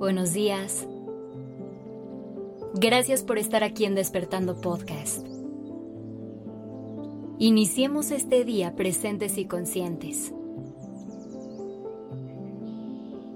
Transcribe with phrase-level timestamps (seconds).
[0.00, 0.86] estás?
[2.74, 5.26] Gracias por estar aquí en Despertando Podcast.
[7.38, 10.32] Iniciemos este día presentes y conscientes.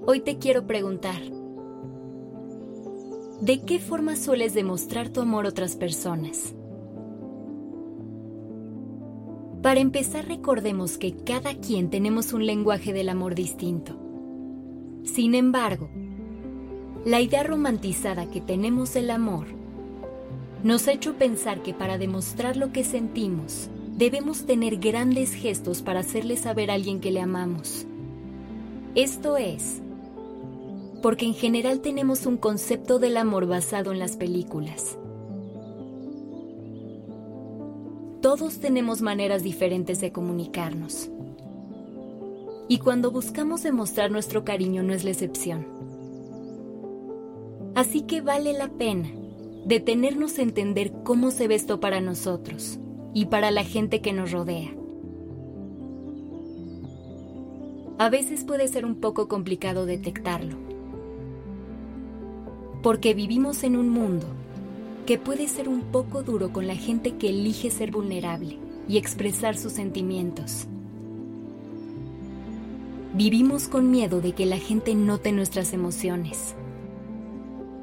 [0.05, 1.21] Hoy te quiero preguntar,
[3.41, 6.55] ¿de qué forma sueles demostrar tu amor a otras personas?
[9.61, 13.97] Para empezar, recordemos que cada quien tenemos un lenguaje del amor distinto.
[15.03, 15.89] Sin embargo,
[17.05, 19.47] la idea romantizada que tenemos del amor
[20.63, 26.01] nos ha hecho pensar que para demostrar lo que sentimos, debemos tener grandes gestos para
[26.01, 27.85] hacerle saber a alguien que le amamos.
[28.95, 29.81] Esto es,
[31.01, 34.97] porque en general tenemos un concepto del amor basado en las películas.
[38.21, 41.09] Todos tenemos maneras diferentes de comunicarnos.
[42.67, 45.65] Y cuando buscamos demostrar nuestro cariño no es la excepción.
[47.79, 49.09] Así que vale la pena
[49.63, 52.77] detenernos a entender cómo se ve esto para nosotros
[53.13, 54.69] y para la gente que nos rodea.
[57.97, 60.57] A veces puede ser un poco complicado detectarlo,
[62.83, 64.25] porque vivimos en un mundo
[65.05, 68.57] que puede ser un poco duro con la gente que elige ser vulnerable
[68.89, 70.67] y expresar sus sentimientos.
[73.13, 76.55] Vivimos con miedo de que la gente note nuestras emociones.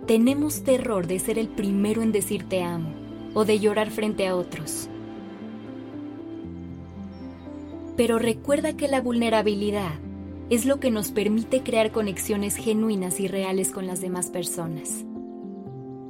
[0.07, 2.91] Tenemos terror de ser el primero en decir te amo
[3.35, 4.89] o de llorar frente a otros.
[7.97, 9.95] Pero recuerda que la vulnerabilidad
[10.49, 15.05] es lo que nos permite crear conexiones genuinas y reales con las demás personas.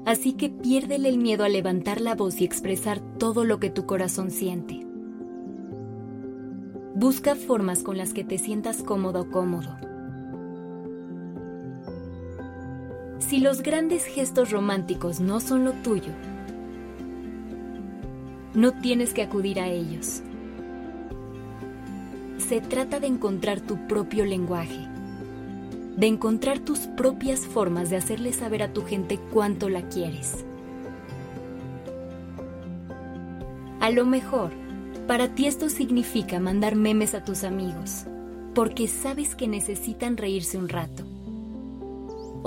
[0.04, 3.86] Así que piérdele el miedo a levantar la voz y expresar todo lo que tu
[3.86, 4.86] corazón siente.
[6.94, 9.74] Busca formas con las que te sientas cómodo o cómodo.
[13.28, 16.12] Si los grandes gestos románticos no son lo tuyo,
[18.54, 20.22] no tienes que acudir a ellos.
[22.38, 24.86] Se trata de encontrar tu propio lenguaje
[25.96, 30.44] de encontrar tus propias formas de hacerle saber a tu gente cuánto la quieres.
[33.80, 34.50] A lo mejor,
[35.06, 38.04] para ti esto significa mandar memes a tus amigos,
[38.54, 41.15] porque sabes que necesitan reírse un rato.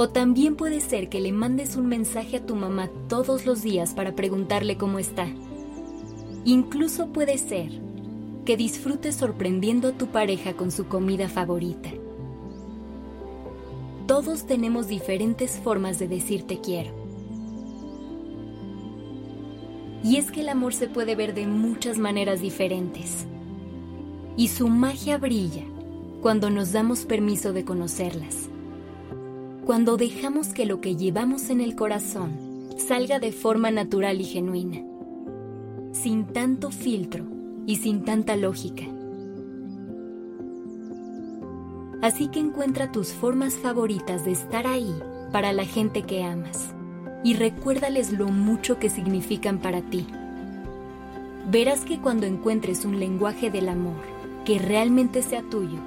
[0.02, 3.94] O también puede ser que le mandes un mensaje a tu mamá todos los días
[3.94, 5.28] para preguntarle cómo está.
[6.46, 7.70] Incluso puede ser
[8.46, 11.90] que disfrutes sorprendiendo a tu pareja con su comida favorita.
[14.08, 16.92] Todos tenemos diferentes formas de decir te quiero.
[20.02, 23.26] Y es que el amor se puede ver de muchas maneras diferentes.
[24.38, 25.66] Y su magia brilla
[26.22, 28.50] cuando nos damos permiso de conocerlas.
[29.70, 32.32] Cuando dejamos que lo que llevamos en el corazón
[32.80, 34.82] salga de forma natural y genuina.
[35.92, 37.24] Sin tanto filtro
[37.68, 38.86] y sin tanta lógica.
[42.02, 44.92] Así que encuentra tus formas favoritas de estar ahí
[45.32, 46.74] para la gente que amas
[47.24, 50.08] y recuérdales lo mucho que significan para ti.
[51.52, 54.02] Verás que cuando encuentres un lenguaje del amor
[54.46, 55.78] que realmente sea tuyo,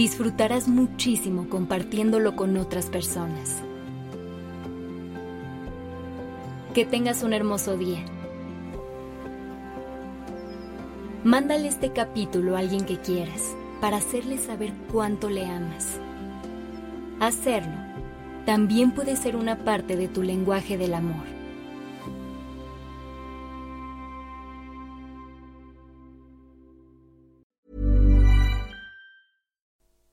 [0.00, 3.58] disfrutarás muchísimo compartiéndolo con otras personas.
[6.72, 8.02] Que tengas un hermoso día.
[11.22, 16.00] Mándale este capítulo a alguien que quieras para hacerle saber cuánto le amas.
[17.20, 17.76] Hacerlo
[18.46, 21.39] también puede ser una parte de tu lenguaje del amor.